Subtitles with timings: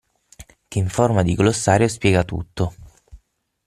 [0.67, 2.73] Che in forma di glossario spiega tutto.